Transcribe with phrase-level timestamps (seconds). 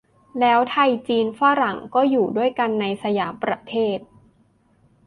[0.39, 3.99] แล้วไทย จีน ฝรั่ง ก็อยู่ด้วยกันในสยามประเทศ